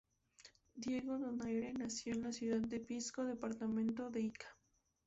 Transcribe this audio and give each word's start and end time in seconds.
Diego 0.73 1.19
Donayre 1.19 1.73
nació 1.73 2.13
en 2.13 2.23
la 2.23 2.31
ciudad 2.31 2.57
de 2.61 2.79
Pisco, 2.79 3.23
departamento 3.23 4.09
de 4.09 4.21
Ica. 4.21 4.47